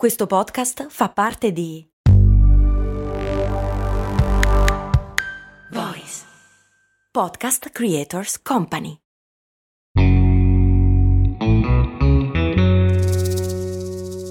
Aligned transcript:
Questo 0.00 0.26
podcast 0.26 0.86
fa 0.88 1.10
parte 1.10 1.52
di 1.52 1.86
Voice 5.72 6.24
Podcast 7.12 7.68
Creators 7.68 8.40
Company. 8.40 8.96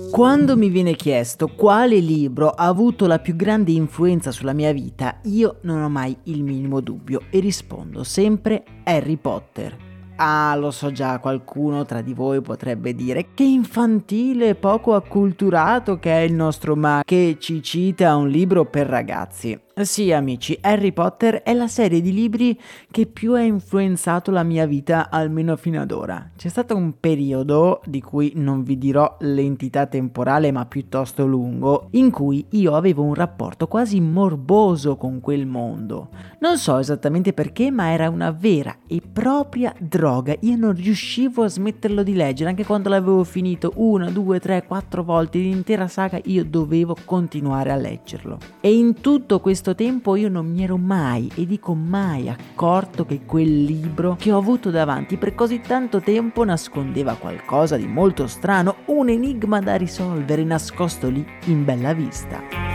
Quando 0.10 0.58
mi 0.58 0.70
viene 0.70 0.96
chiesto 0.96 1.50
quale 1.50 2.00
libro 2.00 2.50
ha 2.50 2.66
avuto 2.66 3.06
la 3.06 3.20
più 3.20 3.36
grande 3.36 3.70
influenza 3.70 4.32
sulla 4.32 4.54
mia 4.54 4.74
vita, 4.74 5.20
io 5.26 5.60
non 5.62 5.84
ho 5.84 5.90
mai 5.90 6.18
il 6.24 6.42
minimo 6.42 6.80
dubbio 6.80 7.28
e 7.30 7.40
rispondo 7.40 8.04
sempre 8.04 8.64
Harry 8.86 9.18
Potter. 9.18 9.89
Ah, 10.22 10.54
lo 10.58 10.70
so 10.72 10.92
già, 10.92 11.18
qualcuno 11.20 11.86
tra 11.86 12.02
di 12.02 12.14
voi 12.14 12.42
potrebbe 12.42 12.94
dire 12.94 13.28
che 13.34 13.44
infantile 13.44 14.50
e 14.50 14.56
poco 14.56 14.94
acculturato 14.94 15.98
che 15.98 16.12
è 16.12 16.20
il 16.20 16.34
nostro 16.34 16.76
ma 16.76 17.04
che 17.06 17.38
ci 17.40 17.64
cita 17.64 18.18
un 18.18 18.28
libro 18.28 18.66
per 18.66 18.88
ragazzi. 18.88 19.58
Sì, 19.82 20.12
amici, 20.12 20.58
Harry 20.60 20.92
Potter 20.92 21.42
è 21.42 21.54
la 21.54 21.70
serie 21.70 22.02
di 22.02 22.12
libri 22.12 22.60
che 22.92 23.06
più 23.06 23.34
ha 23.34 23.40
influenzato 23.40 24.30
la 24.30 24.44
mia 24.44 24.66
vita, 24.66 25.10
almeno 25.10 25.56
fino 25.56 25.80
ad 25.80 25.92
ora. 25.92 26.32
C'è 26.36 26.50
stato 26.50 26.76
un 26.76 27.00
periodo, 27.00 27.80
di 27.86 28.02
cui 28.02 28.34
non 28.36 28.64
vi 28.64 28.78
dirò 28.78 29.16
l'entità 29.22 29.86
temporale, 29.86 30.52
ma 30.52 30.66
piuttosto 30.66 31.26
lungo, 31.26 31.88
in 31.92 32.12
cui 32.12 32.46
io 32.50 32.76
avevo 32.76 33.04
un 33.04 33.14
rapporto 33.14 33.68
quasi 33.68 34.02
morboso 34.02 34.98
con 34.98 35.22
quel 35.22 35.46
mondo. 35.46 36.10
Non 36.40 36.58
so 36.58 36.78
esattamente 36.78 37.32
perché, 37.32 37.72
ma 37.72 37.92
era 37.92 38.10
una 38.10 38.32
vera 38.32 38.76
e 38.86 39.02
propria 39.02 39.74
droga. 39.80 40.36
Io 40.42 40.58
non 40.58 40.74
riuscivo 40.74 41.44
a 41.44 41.48
smetterlo 41.48 42.04
di 42.04 42.16
leggere, 42.16 42.50
anche 42.50 42.66
quando 42.66 42.90
l'avevo 42.90 43.24
finito 43.24 43.72
una, 43.76 44.10
due, 44.10 44.42
tre, 44.42 44.66
quattro 44.66 45.04
volte 45.04 45.38
l'intera 45.38 45.88
saga, 45.88 46.20
io 46.26 46.44
dovevo 46.44 46.98
continuare 47.06 47.72
a 47.72 47.76
leggerlo. 47.78 48.38
E 48.60 48.74
in 48.74 49.00
tutto 49.00 49.40
questo 49.40 49.68
questo 49.70 49.76
tempo 49.76 50.16
io 50.16 50.30
non 50.30 50.48
mi 50.48 50.64
ero 50.64 50.78
mai, 50.78 51.30
e 51.36 51.46
dico 51.46 51.76
mai, 51.76 52.28
accorto 52.28 53.06
che 53.06 53.22
quel 53.26 53.64
libro 53.64 54.16
che 54.18 54.32
ho 54.32 54.38
avuto 54.38 54.72
davanti 54.72 55.18
per 55.18 55.36
così 55.36 55.60
tanto 55.60 56.00
tempo 56.00 56.44
nascondeva 56.44 57.14
qualcosa 57.16 57.78
di 57.78 57.86
molto 57.86 58.26
strano, 58.26 58.78
un 58.86 59.10
enigma 59.10 59.60
da 59.60 59.76
risolvere 59.76 60.44
nascosto 60.44 61.10
lì 61.10 61.24
in 61.46 61.66
bella 61.66 61.94
vista. 61.94 62.69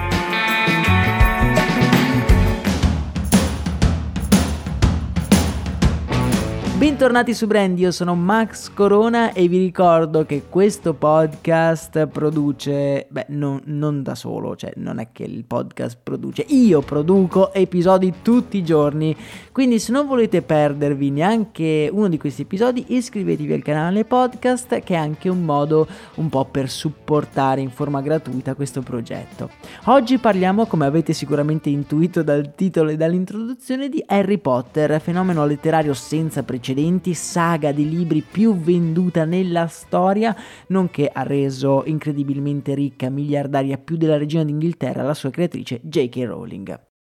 Bentornati 6.85 7.33
su 7.33 7.47
Brand, 7.47 7.79
io 7.79 7.91
sono 7.91 8.15
Max 8.15 8.71
Corona 8.71 9.33
e 9.33 9.49
vi 9.49 9.57
ricordo 9.57 10.27
che 10.27 10.43
questo 10.51 10.93
podcast 10.93 12.09
produce, 12.09 13.07
beh, 13.09 13.25
non, 13.29 13.59
non, 13.65 14.03
da 14.03 14.15
solo, 14.15 14.55
cioè 14.55 14.75
non 14.77 14.99
è 14.99 15.09
che 15.11 15.23
il 15.23 15.45
podcast 15.45 15.97
produce, 16.03 16.45
io 16.47 16.83
produco 16.83 17.55
episodi 17.55 18.13
tutti 18.21 18.59
i 18.59 18.63
giorni, 18.63 19.17
quindi 19.51 19.79
se 19.79 19.93
non 19.93 20.07
volete 20.07 20.43
perdervi 20.43 21.11
neanche 21.11 21.89
uno 21.91 22.09
di 22.09 22.19
questi 22.19 22.43
episodi 22.43 22.85
iscrivetevi 22.89 23.55
al 23.55 23.63
canale 23.63 24.05
podcast 24.05 24.81
che 24.81 24.93
è 24.93 24.99
anche 24.99 25.31
un 25.31 25.43
modo 25.43 25.87
un 26.17 26.29
po' 26.29 26.45
per 26.45 26.69
supportare 26.69 27.63
in 27.63 27.71
forma 27.71 28.03
gratuita 28.03 28.55
questo 28.55 28.83
progetto. 28.83 29.49
Oggi 29.85 30.19
parliamo, 30.19 30.67
come 30.67 30.85
avete 30.85 31.15
sicuramente 31.15 31.71
intuito 31.71 32.23
dal 32.23 32.55
titolo 32.55 32.91
e 32.91 32.99
dall'introduzione, 32.99 33.89
di 33.89 34.05
Harry 34.07 34.37
Potter, 34.37 35.01
fenomeno 35.01 35.47
letterario 35.47 35.95
senza 35.95 36.43
precedenti 36.43 36.73
precedenti, 36.75 37.15
saga 37.15 37.71
di 37.73 37.89
libri 37.89 38.21
più 38.21 38.57
venduta 38.57 39.25
nella 39.25 39.69
storia, 39.69 40.35
nonché 40.69 41.09
ha 41.09 41.23
reso 41.23 41.85
incredibilmente 41.87 42.75
ricca, 42.75 43.09
miliardaria 43.09 43.79
più 43.79 43.97
della 43.97 44.19
regina 44.19 44.45
d'Inghilterra 44.45 45.03
la 45.03 45.15
sua 45.15 45.31
creatrice 45.31 45.81
J.K. 45.83 46.17
Rowling. 46.27 46.94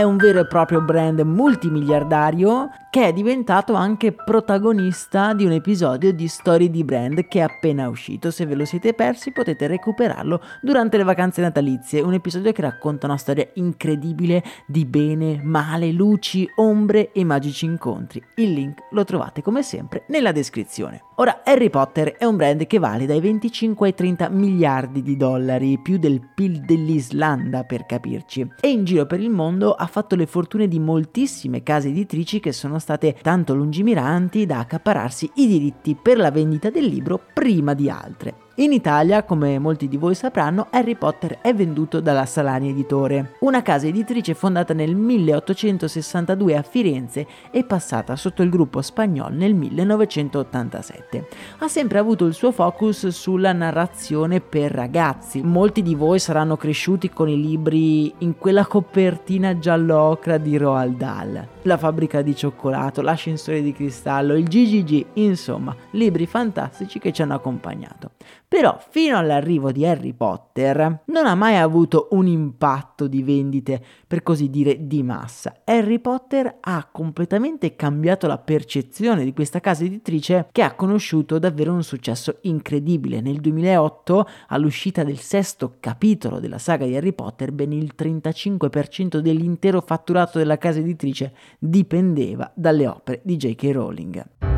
È 0.00 0.02
un 0.02 0.16
vero 0.16 0.40
e 0.40 0.46
proprio 0.46 0.80
brand 0.80 1.20
multimiliardario 1.20 2.70
che 2.88 3.06
è 3.06 3.12
diventato 3.12 3.74
anche 3.74 4.12
protagonista 4.12 5.34
di 5.34 5.44
un 5.44 5.52
episodio 5.52 6.10
di 6.12 6.26
Storie 6.26 6.70
di 6.70 6.82
Brand 6.84 7.28
che 7.28 7.40
è 7.40 7.42
appena 7.42 7.86
uscito. 7.86 8.30
Se 8.30 8.46
ve 8.46 8.54
lo 8.54 8.64
siete 8.64 8.94
persi 8.94 9.30
potete 9.30 9.66
recuperarlo 9.66 10.40
durante 10.62 10.96
le 10.96 11.04
vacanze 11.04 11.42
natalizie. 11.42 12.00
Un 12.00 12.14
episodio 12.14 12.50
che 12.50 12.62
racconta 12.62 13.06
una 13.06 13.18
storia 13.18 13.46
incredibile 13.54 14.42
di 14.66 14.86
bene, 14.86 15.38
male, 15.42 15.92
luci, 15.92 16.50
ombre 16.56 17.12
e 17.12 17.22
magici 17.22 17.66
incontri. 17.66 18.20
Il 18.36 18.54
link 18.54 18.80
lo 18.92 19.04
trovate 19.04 19.42
come 19.42 19.62
sempre 19.62 20.04
nella 20.08 20.32
descrizione. 20.32 21.02
Ora, 21.16 21.42
Harry 21.44 21.68
Potter 21.68 22.16
è 22.16 22.24
un 22.24 22.36
brand 22.36 22.66
che 22.66 22.78
vale 22.78 23.04
dai 23.04 23.20
25 23.20 23.88
ai 23.88 23.94
30 23.94 24.30
miliardi 24.30 25.02
di 25.02 25.18
dollari, 25.18 25.78
più 25.78 25.98
del 25.98 26.20
PIL 26.34 26.60
dell'Islanda 26.60 27.64
per 27.64 27.84
capirci. 27.84 28.54
E 28.58 28.70
in 28.70 28.84
giro 28.84 29.04
per 29.04 29.20
il 29.20 29.28
mondo 29.28 29.74
ha 29.74 29.86
fatto 29.90 30.16
le 30.16 30.26
fortune 30.26 30.68
di 30.68 30.78
moltissime 30.78 31.62
case 31.62 31.88
editrici 31.88 32.40
che 32.40 32.52
sono 32.52 32.78
state 32.78 33.18
tanto 33.20 33.54
lungimiranti 33.54 34.46
da 34.46 34.60
accapararsi 34.60 35.30
i 35.34 35.46
diritti 35.46 35.96
per 36.00 36.16
la 36.16 36.30
vendita 36.30 36.70
del 36.70 36.84
libro 36.84 37.20
prima 37.34 37.74
di 37.74 37.90
altre. 37.90 38.48
In 38.60 38.72
Italia, 38.72 39.22
come 39.22 39.58
molti 39.58 39.88
di 39.88 39.96
voi 39.96 40.14
sapranno, 40.14 40.66
Harry 40.68 40.94
Potter 40.94 41.38
è 41.40 41.54
venduto 41.54 42.00
dalla 42.00 42.26
Salani 42.26 42.68
Editore, 42.68 43.36
una 43.40 43.62
casa 43.62 43.86
editrice 43.86 44.34
fondata 44.34 44.74
nel 44.74 44.94
1862 44.94 46.54
a 46.54 46.60
Firenze 46.60 47.26
e 47.50 47.64
passata 47.64 48.16
sotto 48.16 48.42
il 48.42 48.50
gruppo 48.50 48.82
spagnolo 48.82 49.34
nel 49.34 49.54
1987. 49.54 51.28
Ha 51.60 51.68
sempre 51.68 51.98
avuto 52.00 52.26
il 52.26 52.34
suo 52.34 52.52
focus 52.52 53.06
sulla 53.06 53.54
narrazione 53.54 54.42
per 54.42 54.72
ragazzi. 54.72 55.40
Molti 55.40 55.80
di 55.80 55.94
voi 55.94 56.18
saranno 56.18 56.58
cresciuti 56.58 57.08
con 57.08 57.30
i 57.30 57.40
libri 57.40 58.12
in 58.18 58.36
quella 58.36 58.66
copertina 58.66 59.58
giallo-ocra 59.58 60.36
di 60.36 60.58
Roald 60.58 60.98
Dahl, 60.98 61.48
La 61.62 61.78
fabbrica 61.78 62.20
di 62.20 62.36
cioccolato, 62.36 63.00
L'ascensore 63.00 63.62
di 63.62 63.72
cristallo, 63.72 64.36
il 64.36 64.44
GGG, 64.44 65.06
insomma, 65.14 65.74
libri 65.92 66.26
fantastici 66.26 66.98
che 66.98 67.10
ci 67.10 67.22
hanno 67.22 67.36
accompagnato. 67.36 68.10
Però 68.50 68.80
fino 68.90 69.16
all'arrivo 69.16 69.70
di 69.70 69.86
Harry 69.86 70.12
Potter 70.12 71.02
non 71.04 71.24
ha 71.24 71.36
mai 71.36 71.56
avuto 71.56 72.08
un 72.10 72.26
impatto 72.26 73.06
di 73.06 73.22
vendite, 73.22 73.80
per 74.04 74.24
così 74.24 74.50
dire, 74.50 74.88
di 74.88 75.04
massa. 75.04 75.60
Harry 75.62 76.00
Potter 76.00 76.56
ha 76.58 76.88
completamente 76.90 77.76
cambiato 77.76 78.26
la 78.26 78.38
percezione 78.38 79.22
di 79.22 79.32
questa 79.32 79.60
casa 79.60 79.84
editrice 79.84 80.48
che 80.50 80.62
ha 80.62 80.74
conosciuto 80.74 81.38
davvero 81.38 81.72
un 81.72 81.84
successo 81.84 82.38
incredibile. 82.40 83.20
Nel 83.20 83.38
2008, 83.38 84.26
all'uscita 84.48 85.04
del 85.04 85.20
sesto 85.20 85.76
capitolo 85.78 86.40
della 86.40 86.58
saga 86.58 86.86
di 86.86 86.96
Harry 86.96 87.12
Potter, 87.12 87.52
ben 87.52 87.70
il 87.70 87.92
35% 87.96 89.18
dell'intero 89.18 89.80
fatturato 89.80 90.38
della 90.38 90.58
casa 90.58 90.80
editrice 90.80 91.32
dipendeva 91.56 92.50
dalle 92.56 92.88
opere 92.88 93.20
di 93.22 93.36
J.K. 93.36 93.70
Rowling. 93.72 94.49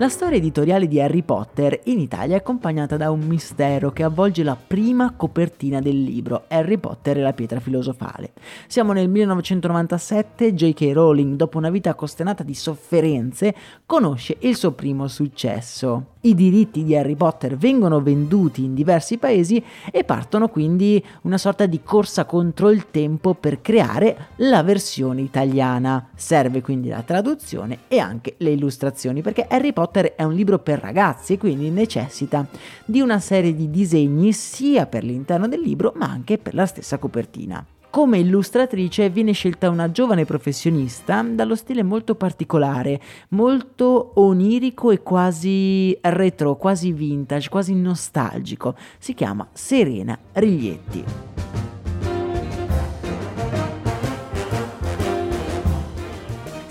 La 0.00 0.08
storia 0.08 0.38
editoriale 0.38 0.86
di 0.86 1.00
Harry 1.00 1.22
Potter 1.22 1.80
in 1.86 1.98
Italia 1.98 2.36
è 2.36 2.38
accompagnata 2.38 2.96
da 2.96 3.10
un 3.10 3.18
mistero 3.18 3.90
che 3.90 4.04
avvolge 4.04 4.44
la 4.44 4.54
prima 4.54 5.12
copertina 5.16 5.80
del 5.80 6.00
libro, 6.00 6.44
Harry 6.46 6.78
Potter 6.78 7.18
e 7.18 7.22
la 7.22 7.32
pietra 7.32 7.58
filosofale. 7.58 8.30
Siamo 8.68 8.92
nel 8.92 9.08
1997, 9.08 10.54
J.K. 10.54 10.92
Rowling, 10.92 11.34
dopo 11.34 11.58
una 11.58 11.70
vita 11.70 11.96
costellata 11.96 12.44
di 12.44 12.54
sofferenze, 12.54 13.52
conosce 13.86 14.36
il 14.42 14.54
suo 14.54 14.70
primo 14.70 15.08
successo 15.08 16.10
i 16.22 16.34
diritti 16.34 16.84
di 16.84 16.96
Harry 16.96 17.14
Potter 17.14 17.56
vengono 17.56 18.00
venduti 18.00 18.64
in 18.64 18.74
diversi 18.74 19.18
paesi 19.18 19.62
e 19.90 20.04
partono 20.04 20.48
quindi 20.48 21.02
una 21.22 21.38
sorta 21.38 21.66
di 21.66 21.80
corsa 21.82 22.24
contro 22.24 22.70
il 22.70 22.90
tempo 22.90 23.34
per 23.34 23.60
creare 23.60 24.28
la 24.36 24.62
versione 24.62 25.20
italiana. 25.20 26.08
Serve 26.14 26.60
quindi 26.60 26.88
la 26.88 27.02
traduzione 27.02 27.80
e 27.88 27.98
anche 27.98 28.34
le 28.38 28.50
illustrazioni 28.50 29.22
perché 29.22 29.46
Harry 29.48 29.72
Potter 29.72 30.14
è 30.14 30.24
un 30.24 30.34
libro 30.34 30.58
per 30.58 30.80
ragazzi 30.80 31.34
e 31.34 31.38
quindi 31.38 31.70
necessita 31.70 32.46
di 32.84 33.00
una 33.00 33.20
serie 33.20 33.54
di 33.54 33.70
disegni 33.70 34.32
sia 34.32 34.86
per 34.86 35.04
l'interno 35.04 35.46
del 35.46 35.60
libro 35.60 35.92
ma 35.94 36.06
anche 36.06 36.38
per 36.38 36.54
la 36.54 36.66
stessa 36.66 36.98
copertina. 36.98 37.64
Come 37.90 38.18
illustratrice 38.18 39.08
viene 39.08 39.32
scelta 39.32 39.70
una 39.70 39.90
giovane 39.90 40.26
professionista 40.26 41.22
dallo 41.22 41.56
stile 41.56 41.82
molto 41.82 42.16
particolare, 42.16 43.00
molto 43.30 44.12
onirico 44.16 44.90
e 44.90 45.02
quasi 45.02 45.96
retro, 46.02 46.56
quasi 46.56 46.92
vintage, 46.92 47.48
quasi 47.48 47.74
nostalgico. 47.74 48.76
Si 48.98 49.14
chiama 49.14 49.48
Serena 49.52 50.18
Riglietti. 50.32 51.37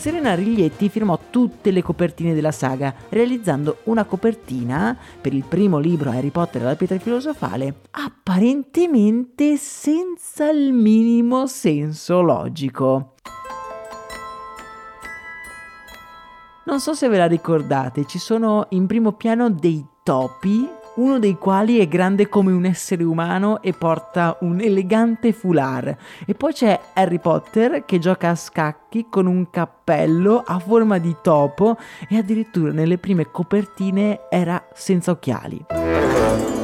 Serena 0.07 0.35
Riglietti 0.35 0.87
firmò 0.87 1.19
tutte 1.29 1.69
le 1.69 1.83
copertine 1.83 2.33
della 2.33 2.53
saga, 2.53 2.95
realizzando 3.09 3.79
una 3.83 4.05
copertina 4.05 4.97
per 5.19 5.33
il 5.33 5.43
primo 5.43 5.79
libro 5.79 6.11
Harry 6.11 6.29
Potter 6.29 6.61
e 6.61 6.63
la 6.63 6.75
pietra 6.77 6.97
filosofale 6.97 7.81
apparentemente 7.91 9.57
senza 9.57 10.49
il 10.49 10.71
minimo 10.71 11.45
senso 11.45 12.21
logico. 12.21 13.15
Non 16.63 16.79
so 16.79 16.93
se 16.93 17.09
ve 17.09 17.17
la 17.17 17.27
ricordate, 17.27 18.05
ci 18.05 18.17
sono 18.17 18.67
in 18.69 18.87
primo 18.87 19.11
piano 19.11 19.49
dei 19.49 19.85
topi 20.03 20.69
uno 20.97 21.19
dei 21.19 21.37
quali 21.37 21.79
è 21.79 21.87
grande 21.87 22.27
come 22.27 22.51
un 22.51 22.65
essere 22.65 23.03
umano 23.03 23.61
e 23.61 23.73
porta 23.73 24.37
un 24.41 24.59
elegante 24.61 25.33
foulard. 25.33 25.95
E 26.25 26.33
poi 26.33 26.53
c'è 26.53 26.79
Harry 26.93 27.19
Potter 27.19 27.85
che 27.85 27.99
gioca 27.99 28.29
a 28.29 28.35
scacchi 28.35 29.07
con 29.09 29.25
un 29.25 29.49
cappello 29.49 30.43
a 30.45 30.59
forma 30.59 30.97
di 30.97 31.15
topo 31.21 31.77
e 32.07 32.17
addirittura 32.17 32.71
nelle 32.71 32.97
prime 32.97 33.29
copertine 33.31 34.21
era 34.29 34.63
senza 34.73 35.11
occhiali. 35.11 36.56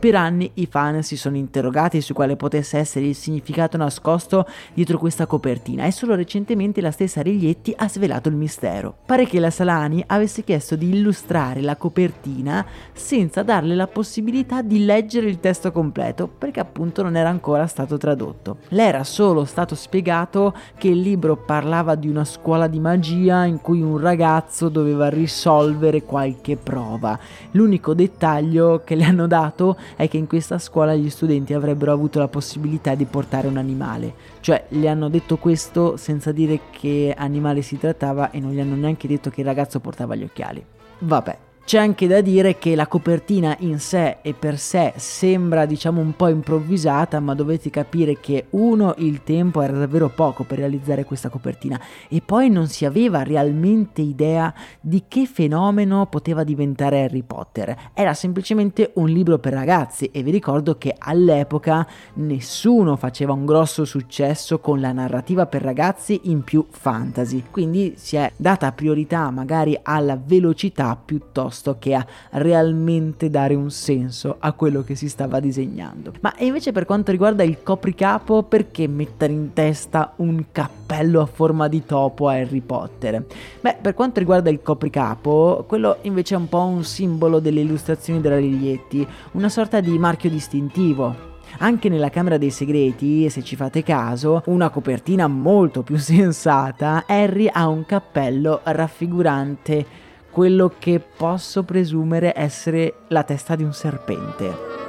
Per 0.00 0.14
anni 0.14 0.50
i 0.54 0.64
fan 0.64 1.02
si 1.02 1.14
sono 1.14 1.36
interrogati 1.36 2.00
su 2.00 2.14
quale 2.14 2.34
potesse 2.34 2.78
essere 2.78 3.04
il 3.04 3.14
significato 3.14 3.76
nascosto 3.76 4.46
dietro 4.72 4.96
questa 4.96 5.26
copertina 5.26 5.84
e 5.84 5.92
solo 5.92 6.14
recentemente 6.14 6.80
la 6.80 6.90
stessa 6.90 7.20
Riglietti 7.20 7.74
ha 7.76 7.86
svelato 7.86 8.30
il 8.30 8.34
mistero. 8.34 8.96
Pare 9.04 9.26
che 9.26 9.38
la 9.38 9.50
Salani 9.50 10.02
avesse 10.06 10.42
chiesto 10.42 10.74
di 10.74 10.88
illustrare 10.88 11.60
la 11.60 11.76
copertina 11.76 12.64
senza 12.94 13.42
darle 13.42 13.74
la 13.74 13.88
possibilità 13.88 14.62
di 14.62 14.86
leggere 14.86 15.28
il 15.28 15.38
testo 15.38 15.70
completo 15.70 16.28
perché 16.28 16.60
appunto 16.60 17.02
non 17.02 17.14
era 17.14 17.28
ancora 17.28 17.66
stato 17.66 17.98
tradotto. 17.98 18.56
Le 18.68 18.82
era 18.82 19.04
solo 19.04 19.44
stato 19.44 19.74
spiegato 19.74 20.54
che 20.78 20.88
il 20.88 21.00
libro 21.00 21.36
parlava 21.36 21.94
di 21.94 22.08
una 22.08 22.24
scuola 22.24 22.68
di 22.68 22.80
magia 22.80 23.44
in 23.44 23.60
cui 23.60 23.82
un 23.82 23.98
ragazzo 23.98 24.70
doveva 24.70 25.10
risolvere 25.10 26.04
qualche 26.04 26.56
prova. 26.56 27.18
L'unico 27.50 27.92
dettaglio 27.92 28.80
che 28.82 28.94
le 28.94 29.04
hanno 29.04 29.26
dato 29.26 29.76
è 29.96 30.08
che 30.08 30.16
in 30.16 30.26
questa 30.26 30.58
scuola 30.58 30.94
gli 30.94 31.10
studenti 31.10 31.54
avrebbero 31.54 31.92
avuto 31.92 32.18
la 32.18 32.28
possibilità 32.28 32.94
di 32.94 33.04
portare 33.04 33.46
un 33.46 33.56
animale. 33.56 34.14
Cioè, 34.40 34.66
gli 34.68 34.86
hanno 34.86 35.08
detto 35.08 35.36
questo 35.36 35.96
senza 35.96 36.32
dire 36.32 36.60
che 36.70 37.14
animale 37.16 37.62
si 37.62 37.78
trattava 37.78 38.30
e 38.30 38.40
non 38.40 38.52
gli 38.52 38.60
hanno 38.60 38.74
neanche 38.74 39.08
detto 39.08 39.30
che 39.30 39.40
il 39.40 39.46
ragazzo 39.46 39.80
portava 39.80 40.14
gli 40.14 40.24
occhiali. 40.24 40.64
Vabbè, 41.00 41.38
c'è 41.64 41.78
anche 41.78 42.08
da 42.08 42.20
dire 42.20 42.58
che 42.58 42.74
la 42.74 42.88
copertina 42.88 43.54
in 43.60 43.78
sé 43.78 44.16
e 44.22 44.34
per 44.34 44.58
sé 44.58 44.92
sembra 44.96 45.66
diciamo 45.66 46.00
un 46.00 46.16
po' 46.16 46.26
improvvisata, 46.26 47.20
ma 47.20 47.32
dovete 47.34 47.70
capire 47.70 48.18
che 48.18 48.46
uno 48.50 48.94
il 48.98 49.22
tempo 49.22 49.62
era 49.62 49.78
davvero 49.78 50.08
poco 50.08 50.42
per 50.42 50.58
realizzare 50.58 51.04
questa 51.04 51.28
copertina 51.28 51.80
e 52.08 52.22
poi 52.24 52.50
non 52.50 52.66
si 52.66 52.84
aveva 52.84 53.22
realmente 53.22 54.02
idea 54.02 54.52
di 54.80 55.04
che 55.06 55.26
fenomeno 55.26 56.06
poteva 56.06 56.42
diventare 56.42 57.04
Harry 57.04 57.22
Potter. 57.22 57.76
Era 57.94 58.14
semplicemente 58.14 58.90
un 58.94 59.08
libro 59.08 59.38
per 59.38 59.52
ragazzi 59.52 60.06
e 60.06 60.24
vi 60.24 60.32
ricordo 60.32 60.76
che 60.76 60.92
all'epoca 60.98 61.86
nessuno 62.14 62.96
faceva 62.96 63.32
un 63.32 63.46
grosso 63.46 63.84
successo 63.84 64.58
con 64.58 64.80
la 64.80 64.90
narrativa 64.90 65.46
per 65.46 65.62
ragazzi 65.62 66.20
in 66.24 66.42
più 66.42 66.66
fantasy, 66.68 67.44
quindi 67.48 67.94
si 67.96 68.16
è 68.16 68.32
data 68.34 68.72
priorità 68.72 69.30
magari 69.30 69.78
alla 69.80 70.18
velocità 70.20 70.96
piuttosto 70.96 71.59
piuttosto 71.60 71.76
che 71.78 71.94
a 71.94 72.06
realmente 72.30 73.28
dare 73.28 73.54
un 73.54 73.70
senso 73.70 74.36
a 74.38 74.52
quello 74.52 74.82
che 74.82 74.94
si 74.94 75.08
stava 75.08 75.38
disegnando. 75.40 76.14
Ma 76.20 76.32
invece 76.38 76.72
per 76.72 76.86
quanto 76.86 77.10
riguarda 77.10 77.42
il 77.42 77.62
copricapo, 77.62 78.42
perché 78.44 78.88
mettere 78.88 79.32
in 79.32 79.52
testa 79.52 80.14
un 80.16 80.46
cappello 80.50 81.20
a 81.20 81.26
forma 81.26 81.68
di 81.68 81.84
topo 81.84 82.28
a 82.28 82.34
Harry 82.34 82.60
Potter? 82.60 83.24
Beh, 83.60 83.76
per 83.80 83.94
quanto 83.94 84.18
riguarda 84.18 84.50
il 84.50 84.62
copricapo, 84.62 85.64
quello 85.68 85.98
invece 86.02 86.34
è 86.34 86.38
un 86.38 86.48
po' 86.48 86.64
un 86.64 86.82
simbolo 86.84 87.38
delle 87.38 87.60
illustrazioni 87.60 88.20
della 88.20 88.38
Riglietti, 88.38 89.06
una 89.32 89.48
sorta 89.48 89.80
di 89.80 89.96
marchio 89.98 90.30
distintivo, 90.30 91.28
anche 91.58 91.88
nella 91.88 92.10
Camera 92.10 92.38
dei 92.38 92.50
Segreti, 92.50 93.28
se 93.28 93.42
ci 93.42 93.56
fate 93.56 93.82
caso, 93.82 94.42
una 94.46 94.70
copertina 94.70 95.26
molto 95.26 95.82
più 95.82 95.96
sensata, 95.98 97.04
Harry 97.06 97.48
ha 97.52 97.68
un 97.68 97.84
cappello 97.84 98.60
raffigurante 98.62 100.08
quello 100.30 100.72
che 100.78 101.00
posso 101.00 101.62
presumere 101.64 102.32
essere 102.36 102.94
la 103.08 103.24
testa 103.24 103.56
di 103.56 103.64
un 103.64 103.72
serpente. 103.72 104.79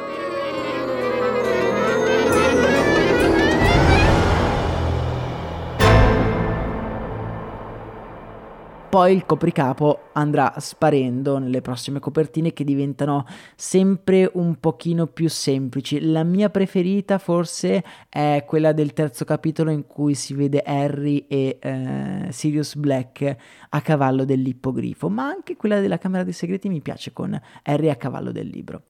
Poi 8.91 9.15
il 9.15 9.25
copricapo 9.25 10.09
andrà 10.11 10.55
sparendo 10.57 11.37
nelle 11.37 11.61
prossime 11.61 12.01
copertine 12.01 12.51
che 12.51 12.65
diventano 12.65 13.25
sempre 13.55 14.29
un 14.33 14.59
pochino 14.59 15.07
più 15.07 15.29
semplici. 15.29 16.01
La 16.01 16.25
mia 16.25 16.49
preferita 16.49 17.17
forse 17.17 17.85
è 18.09 18.43
quella 18.45 18.73
del 18.73 18.91
terzo 18.91 19.23
capitolo 19.23 19.71
in 19.71 19.87
cui 19.87 20.13
si 20.13 20.33
vede 20.33 20.61
Harry 20.61 21.25
e 21.29 21.57
eh, 21.61 22.27
Sirius 22.31 22.75
Black 22.75 23.35
a 23.69 23.79
cavallo 23.79 24.25
dell'ippogrifo, 24.25 25.07
ma 25.07 25.23
anche 25.23 25.55
quella 25.55 25.79
della 25.79 25.97
Camera 25.97 26.25
dei 26.25 26.33
Segreti 26.33 26.67
mi 26.67 26.81
piace 26.81 27.13
con 27.13 27.39
Harry 27.63 27.87
a 27.87 27.95
cavallo 27.95 28.33
del 28.33 28.47
libro. 28.47 28.81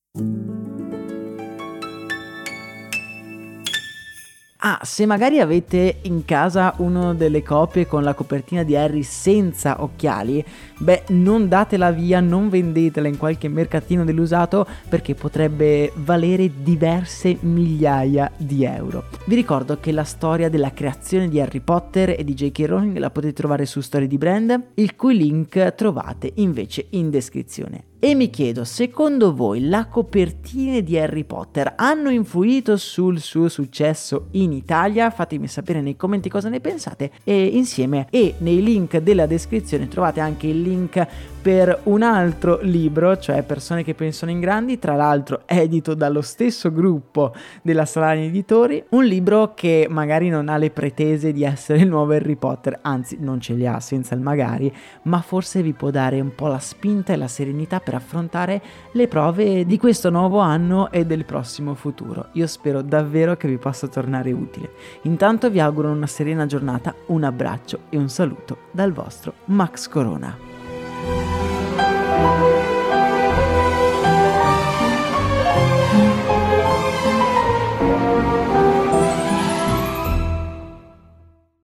Ah, 4.63 4.79
se 4.83 5.07
magari 5.07 5.39
avete 5.39 6.01
in 6.03 6.23
casa 6.23 6.75
una 6.77 7.15
delle 7.15 7.41
copie 7.41 7.87
con 7.87 8.03
la 8.03 8.13
copertina 8.13 8.61
di 8.61 8.75
Harry 8.75 9.01
senza 9.01 9.81
occhiali, 9.81 10.45
beh, 10.77 11.05
non 11.07 11.47
datela 11.47 11.89
via, 11.89 12.19
non 12.19 12.47
vendetela 12.47 13.07
in 13.07 13.17
qualche 13.17 13.47
mercatino 13.47 14.05
dell'usato 14.05 14.67
perché 14.87 15.15
potrebbe 15.15 15.91
valere 15.95 16.51
diverse 16.61 17.37
migliaia 17.39 18.31
di 18.37 18.63
euro. 18.63 19.05
Vi 19.25 19.33
ricordo 19.33 19.79
che 19.79 19.91
la 19.91 20.03
storia 20.03 20.47
della 20.47 20.73
creazione 20.73 21.27
di 21.27 21.39
Harry 21.39 21.61
Potter 21.61 22.13
e 22.15 22.23
di 22.23 22.35
J.K. 22.35 22.59
Rowling 22.67 22.97
la 22.99 23.09
potete 23.09 23.33
trovare 23.33 23.65
su 23.65 23.81
Story 23.81 24.05
di 24.05 24.19
Brand, 24.19 24.73
il 24.75 24.95
cui 24.95 25.17
link 25.17 25.73
trovate 25.73 26.33
invece 26.35 26.85
in 26.91 27.09
descrizione. 27.09 27.90
E 28.03 28.15
mi 28.15 28.31
chiedo, 28.31 28.63
secondo 28.63 29.31
voi 29.35 29.67
la 29.69 29.85
copertine 29.85 30.81
di 30.81 30.97
Harry 30.97 31.23
Potter 31.23 31.73
hanno 31.77 32.09
influito 32.09 32.75
sul 32.75 33.19
suo 33.19 33.47
successo 33.47 34.29
in 34.31 34.53
Italia? 34.53 35.11
Fatemi 35.11 35.47
sapere 35.47 35.81
nei 35.81 35.95
commenti 35.95 36.27
cosa 36.27 36.49
ne 36.49 36.59
pensate 36.59 37.11
e 37.23 37.45
insieme 37.45 38.07
e 38.09 38.33
nei 38.39 38.63
link 38.63 38.97
della 38.97 39.27
descrizione 39.27 39.87
trovate 39.87 40.19
anche 40.19 40.47
il 40.47 40.63
link 40.63 41.07
per 41.41 41.81
un 41.83 42.03
altro 42.03 42.59
libro, 42.61 43.17
cioè 43.17 43.41
Persone 43.41 43.83
che 43.83 43.95
pensano 43.95 44.31
in 44.31 44.39
grandi, 44.39 44.77
tra 44.77 44.95
l'altro 44.95 45.41
edito 45.45 45.95
dallo 45.95 46.21
stesso 46.21 46.71
gruppo 46.71 47.33
della 47.63 47.85
Salani 47.85 48.27
Editori, 48.27 48.83
un 48.89 49.03
libro 49.05 49.53
che 49.55 49.87
magari 49.89 50.29
non 50.29 50.49
ha 50.49 50.57
le 50.57 50.69
pretese 50.69 51.31
di 51.31 51.43
essere 51.43 51.79
il 51.79 51.87
nuovo 51.87 52.13
Harry 52.13 52.35
Potter, 52.35 52.79
anzi 52.81 53.17
non 53.19 53.39
ce 53.39 53.53
li 53.53 53.65
ha 53.65 53.79
senza 53.79 54.13
il 54.13 54.21
magari, 54.21 54.71
ma 55.03 55.21
forse 55.21 55.63
vi 55.63 55.73
può 55.73 55.89
dare 55.89 56.19
un 56.19 56.35
po' 56.35 56.47
la 56.47 56.59
spinta 56.59 57.13
e 57.13 57.15
la 57.15 57.27
serenità 57.27 57.79
per 57.79 57.95
affrontare 57.95 58.61
le 58.91 59.07
prove 59.07 59.65
di 59.65 59.77
questo 59.77 60.09
nuovo 60.11 60.37
anno 60.37 60.91
e 60.91 61.05
del 61.05 61.25
prossimo 61.25 61.73
futuro. 61.73 62.27
Io 62.33 62.45
spero 62.45 62.83
davvero 62.83 63.35
che 63.35 63.47
vi 63.47 63.57
possa 63.57 63.87
tornare 63.87 64.31
utile. 64.31 64.71
Intanto 65.03 65.49
vi 65.49 65.59
auguro 65.59 65.89
una 65.89 66.07
serena 66.07 66.45
giornata, 66.45 66.93
un 67.07 67.23
abbraccio 67.23 67.81
e 67.89 67.97
un 67.97 68.09
saluto 68.09 68.57
dal 68.71 68.91
vostro 68.91 69.33
Max 69.45 69.87
Corona. 69.87 70.50